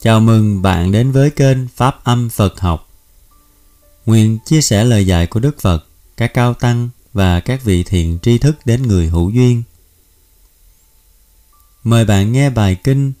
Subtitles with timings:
[0.00, 2.88] Chào mừng bạn đến với kênh Pháp Âm Phật Học.
[4.06, 5.86] Nguyện chia sẻ lời dạy của Đức Phật,
[6.16, 9.62] các cao tăng và các vị thiện tri thức đến người hữu duyên.
[11.84, 13.12] Mời bạn nghe bài kinh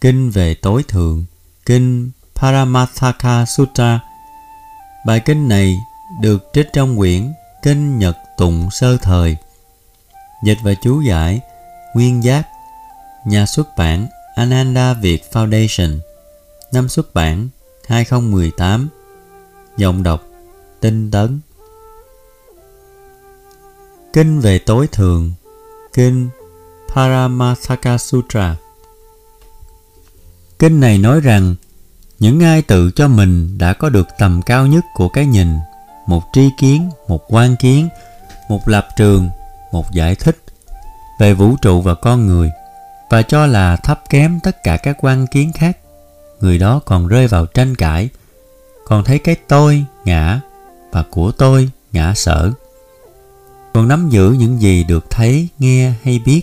[0.00, 1.24] Kinh về tối thượng,
[1.66, 4.00] kinh Paramathaka sutra
[5.06, 5.76] Bài kinh này
[6.20, 7.32] được trích trong quyển
[7.62, 9.36] Kinh Nhật Tụng Sơ Thời.
[10.44, 11.40] Dịch và chú giải
[11.94, 12.48] Nguyên Giác
[13.26, 15.98] Nhà xuất bản Ananda Việt Foundation
[16.72, 17.48] Năm xuất bản
[17.86, 18.88] 2018
[19.76, 20.22] Giọng đọc
[20.80, 21.40] Tinh tấn.
[24.12, 25.32] Kinh về tối thượng
[25.92, 26.28] Kinh
[26.94, 28.56] Paramasaka Sutra.
[30.58, 31.54] Kinh này nói rằng
[32.18, 35.48] những ai tự cho mình đã có được tầm cao nhất của cái nhìn,
[36.06, 37.88] một tri kiến, một quan kiến,
[38.48, 39.30] một lập trường,
[39.72, 40.42] một giải thích
[41.20, 42.50] về vũ trụ và con người
[43.10, 45.77] và cho là thấp kém tất cả các quan kiến khác
[46.40, 48.08] người đó còn rơi vào tranh cãi.
[48.86, 50.40] Còn thấy cái tôi, ngã,
[50.92, 52.50] và của tôi, ngã sở.
[53.74, 56.42] Còn nắm giữ những gì được thấy, nghe, hay biết.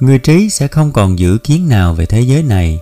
[0.00, 2.80] Người trí sẽ không còn giữ kiến nào về thế giới này.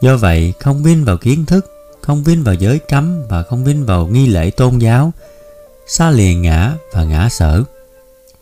[0.00, 1.66] Do vậy, không vin vào kiến thức,
[2.00, 5.12] không vin vào giới cấm, và không vin vào nghi lễ tôn giáo,
[5.86, 7.62] xa lìa ngã và ngã sở.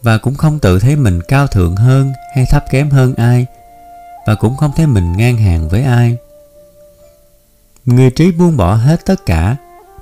[0.02, 3.46] Và cũng không tự thấy mình cao thượng hơn hay thấp kém hơn ai
[4.26, 6.16] và cũng không thấy mình ngang hàng với ai
[7.84, 9.56] người trí buông bỏ hết tất cả,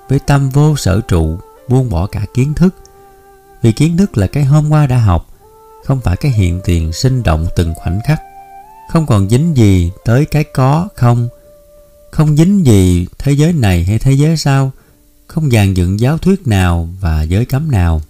[0.09, 2.75] với tâm vô sở trụ, buông bỏ cả kiến thức
[3.63, 5.27] vì kiến thức là cái hôm qua đã học,
[5.85, 8.21] không phải cái hiện tiền sinh động từng khoảnh khắc
[8.91, 11.29] không còn dính gì tới cái có, không
[12.11, 14.73] không dính gì thế giới này hay thế giới sau,
[15.27, 18.03] không dàn dựng giáo thuyết nào và giới cấm nào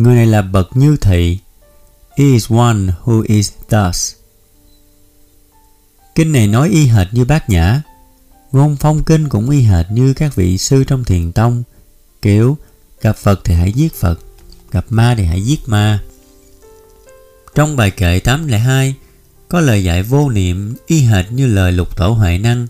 [0.00, 1.38] Người này là bậc như thị.
[2.18, 4.14] He is one who is thus.
[6.14, 7.82] Kinh này nói y hệt như bát nhã.
[8.52, 11.62] Ngôn phong kinh cũng y hệt như các vị sư trong thiền tông.
[12.22, 12.56] Kiểu
[13.00, 14.20] gặp Phật thì hãy giết Phật,
[14.70, 16.02] gặp ma thì hãy giết ma.
[17.54, 18.94] Trong bài kệ 802
[19.48, 22.66] có lời dạy vô niệm y hệt như lời lục tổ huệ năng.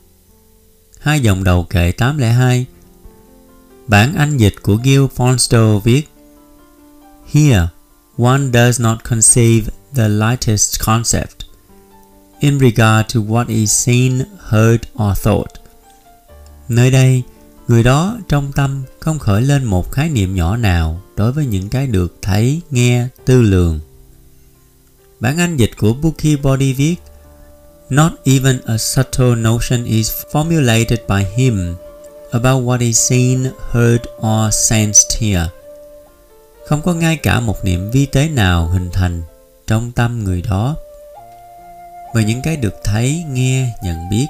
[1.01, 2.67] Hai dòng đầu kệ 802
[3.87, 6.09] Bản Anh dịch của Gil Fonsto viết
[7.33, 7.67] Here,
[8.17, 11.40] one does not conceive the lightest concept
[12.41, 15.51] in regard to what is seen, heard or thought.
[16.69, 17.23] Nơi đây,
[17.69, 21.69] người đó trong tâm không khởi lên một khái niệm nhỏ nào đối với những
[21.69, 23.81] cái được thấy, nghe, tư lường.
[25.21, 26.97] Bản Anh dịch của Bookie Body viết
[27.91, 31.75] Not even a subtle notion is formulated by him
[32.31, 35.49] about what is seen, heard or sensed here
[36.71, 39.23] không có ngay cả một niệm vi tế nào hình thành
[39.67, 40.77] trong tâm người đó
[42.15, 44.27] về những cái được thấy, nghe, nhận biết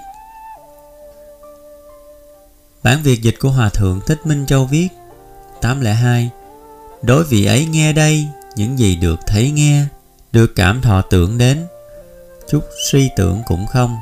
[2.82, 4.88] bản việt dịch của hòa thượng thích minh châu viết
[5.60, 6.30] 802
[7.02, 8.26] đối vị ấy nghe đây,
[8.56, 9.84] những gì được thấy nghe,
[10.32, 11.66] được cảm thọ tưởng đến
[12.48, 13.96] chút suy tưởng cũng không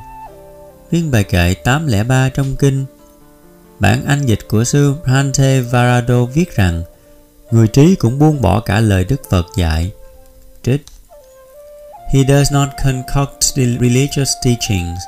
[0.91, 2.85] riêng bài kệ 803 trong kinh,
[3.79, 6.83] bản anh dịch của sư Prante Varado viết rằng,
[7.51, 9.91] người trí cũng buông bỏ cả lời Đức Phật dạy.
[10.63, 10.85] Trích
[12.13, 14.99] He does not concoct the religious teachings,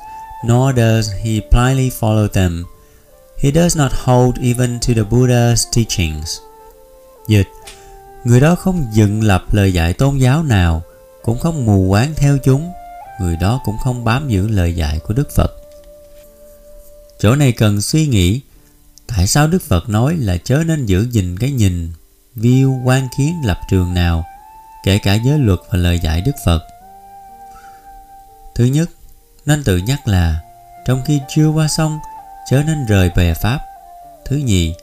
[0.46, 2.66] nor does he blindly follow them.
[3.38, 6.40] He does not hold even to the Buddha's teachings.
[7.28, 7.48] Dịch
[8.24, 10.82] Người đó không dựng lập lời dạy tôn giáo nào,
[11.22, 12.72] cũng không mù quáng theo chúng,
[13.20, 15.52] người đó cũng không bám giữ lời dạy của Đức Phật.
[17.20, 18.42] Chỗ này cần suy nghĩ,
[19.08, 21.92] tại sao Đức Phật nói là chớ nên giữ gìn cái nhìn
[22.36, 24.26] view quan kiến lập trường nào
[24.84, 26.71] kể cả giới luật và lời dạy Đức Phật.
[28.56, 28.90] Thứ nhất,
[29.46, 30.40] nên tự nhắc là
[30.86, 32.00] trong khi chưa qua xong
[32.50, 33.60] chớ nên rời bè Pháp.
[34.26, 34.74] Thứ nhì,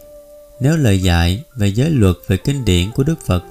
[0.60, 3.44] nếu lời dạy về giới luật về kinh điển của Đức Phật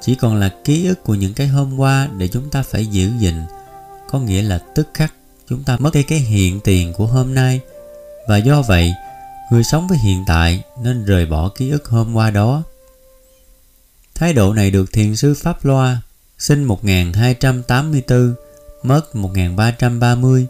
[0.00, 3.10] chỉ còn là ký ức của những cái hôm qua để chúng ta phải giữ
[3.18, 3.34] gìn,
[4.10, 5.12] có nghĩa là tức khắc
[5.48, 7.60] chúng ta mất đi cái hiện tiền của hôm nay
[8.28, 8.94] và do vậy
[9.50, 12.62] người sống với hiện tại nên rời bỏ ký ức hôm qua đó
[14.14, 16.00] Thái độ này được thiền sư Pháp Loa
[16.38, 18.34] sinh 1284,
[18.86, 20.46] mất 1330,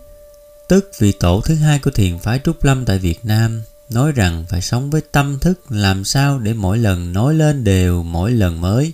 [0.68, 4.44] tức vị tổ thứ hai của thiền phái Trúc Lâm tại Việt Nam, nói rằng
[4.48, 8.60] phải sống với tâm thức làm sao để mỗi lần nói lên đều mỗi lần
[8.60, 8.92] mới,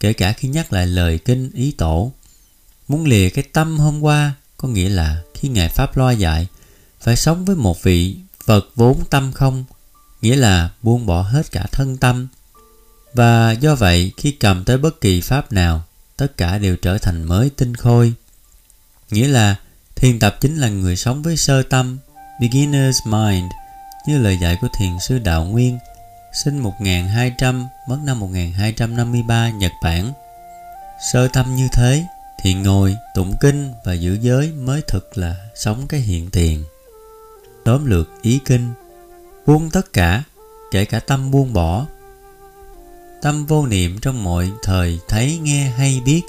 [0.00, 2.12] kể cả khi nhắc lại lời kinh ý tổ.
[2.88, 6.46] Muốn lìa cái tâm hôm qua, có nghĩa là khi Ngài Pháp Loa dạy,
[7.00, 9.64] phải sống với một vị Phật vốn tâm không,
[10.22, 12.28] nghĩa là buông bỏ hết cả thân tâm,
[13.14, 15.84] và do vậy khi cầm tới bất kỳ pháp nào,
[16.16, 18.14] tất cả đều trở thành mới tinh khôi.
[19.10, 19.56] Nghĩa là
[20.00, 21.98] Thiền tập chính là người sống với sơ tâm,
[22.40, 23.52] beginner's mind,
[24.06, 25.78] như lời dạy của thiền sư Đạo Nguyên,
[26.32, 30.12] sinh 1200, mất năm 1253, Nhật Bản.
[31.12, 32.04] Sơ tâm như thế
[32.42, 36.64] thì ngồi, tụng kinh và giữ giới mới thực là sống cái hiện tiền.
[37.64, 38.72] Tóm lược ý kinh,
[39.46, 40.22] buông tất cả,
[40.70, 41.86] kể cả tâm buông bỏ.
[43.22, 46.22] Tâm vô niệm trong mọi thời thấy nghe hay biết,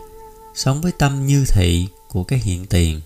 [0.55, 3.01] sống với tâm như thị của cái hiện tiền.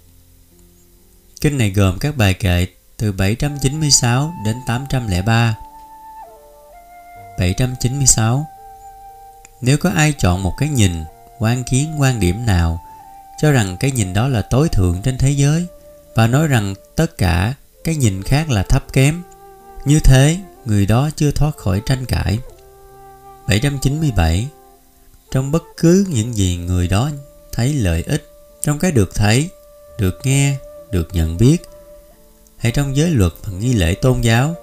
[1.41, 2.67] Kinh này gồm các bài kệ
[2.97, 5.55] từ 796 đến 803.
[7.39, 8.45] 796
[9.61, 10.91] Nếu có ai chọn một cái nhìn,
[11.39, 12.81] quan kiến quan điểm nào,
[13.41, 15.65] cho rằng cái nhìn đó là tối thượng trên thế giới
[16.15, 17.53] và nói rằng tất cả
[17.83, 19.23] cái nhìn khác là thấp kém,
[19.85, 22.39] như thế người đó chưa thoát khỏi tranh cãi.
[23.47, 24.47] 797
[25.31, 27.11] Trong bất cứ những gì người đó
[27.51, 28.34] thấy lợi ích,
[28.65, 29.49] trong cái được thấy,
[29.97, 30.55] được nghe,
[30.91, 31.57] được nhận biết,
[32.57, 34.55] hay trong giới luật và nghi lễ tôn giáo.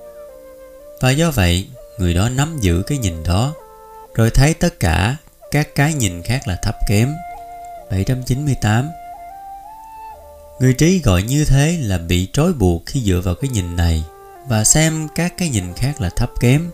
[1.00, 1.68] Và do vậy,
[1.98, 3.54] người đó nắm giữ cái nhìn đó,
[4.14, 5.16] rồi thấy tất cả
[5.50, 7.12] các cái nhìn khác là thấp kém.
[7.90, 8.90] 798
[10.60, 14.04] Người trí gọi như thế là bị trói buộc khi dựa vào cái nhìn này
[14.48, 16.70] và xem các cái nhìn khác là thấp kém.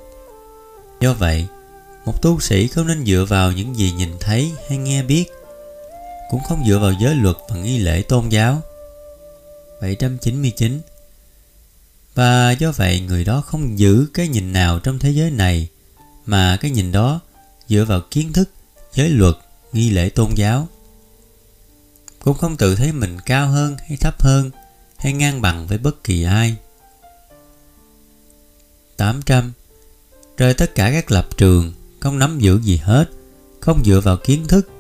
[1.01, 1.47] Do vậy,
[2.05, 5.25] một tu sĩ không nên dựa vào những gì nhìn thấy hay nghe biết,
[6.31, 8.63] cũng không dựa vào giới luật và nghi lễ tôn giáo.
[9.81, 10.81] 799
[12.15, 15.69] Và do vậy người đó không giữ cái nhìn nào trong thế giới này
[16.27, 17.21] mà cái nhìn đó
[17.69, 18.51] dựa vào kiến thức,
[18.95, 19.35] giới luật,
[19.73, 20.69] nghi lễ tôn giáo.
[22.19, 24.51] Cũng không tự thấy mình cao hơn hay thấp hơn
[24.97, 26.57] hay ngang bằng với bất kỳ ai.
[28.97, 29.53] 800.
[30.37, 33.11] Rời tất cả các lập trường, không nắm giữ gì hết,
[33.61, 34.71] không dựa vào kiến thức,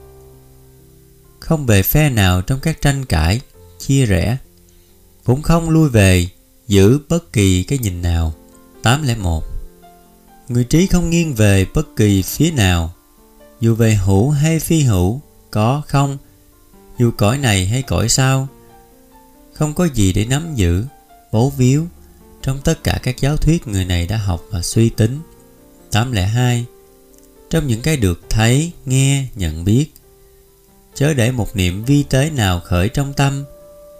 [1.40, 3.40] không về phe nào trong các tranh cãi,
[3.78, 4.36] chia rẽ,
[5.24, 6.28] cũng không lui về
[6.68, 8.34] giữ bất kỳ cái nhìn nào.
[8.82, 9.44] 801
[10.48, 12.94] Người trí không nghiêng về bất kỳ phía nào,
[13.60, 15.20] dù về hữu hay phi hữu,
[15.50, 16.18] có không,
[16.98, 18.48] dù cõi này hay cõi sau.
[19.52, 20.84] Không có gì để nắm giữ,
[21.32, 21.86] bố víu
[22.42, 25.20] trong tất cả các giáo thuyết người này đã học và suy tính.
[25.92, 26.64] 802
[27.50, 29.86] Trong những cái được thấy, nghe, nhận biết,
[30.94, 33.44] chớ để một niệm vi tế nào khởi trong tâm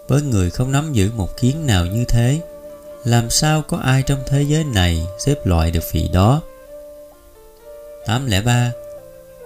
[0.07, 2.41] với người không nắm giữ một kiến nào như thế
[3.03, 6.41] làm sao có ai trong thế giới này xếp loại được vị đó?
[8.05, 8.71] 803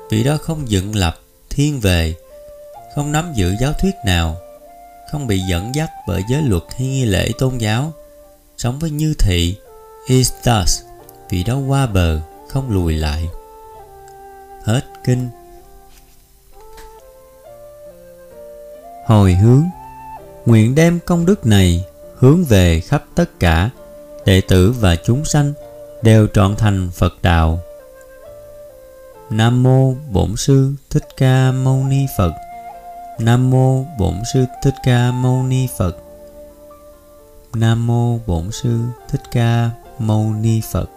[0.09, 1.19] Vị đó không dựng lập,
[1.49, 2.13] thiên về
[2.95, 4.37] Không nắm giữ giáo thuyết nào
[5.11, 7.93] Không bị dẫn dắt bởi giới luật hay nghi lễ tôn giáo
[8.57, 9.57] Sống với như thị
[10.07, 10.81] Is thus
[11.29, 13.29] Vị đó qua bờ, không lùi lại.
[14.63, 15.29] Hết kinh.
[19.05, 19.63] Hồi hướng
[20.45, 21.85] Nguyện đem công đức này
[22.15, 23.69] hướng về khắp tất cả
[24.25, 25.53] đệ tử và chúng sanh
[26.01, 27.59] đều trọn thành Phật đạo.
[29.29, 32.31] Nam mô Bổn sư Thích Ca Mâu Ni Phật.
[33.19, 35.97] Nam mô Bổn sư Thích Ca Mâu Ni Phật.
[37.53, 38.79] Nam mô Bổn sư
[39.09, 39.69] Thích Ca
[39.99, 40.89] Mâu Ni Phật.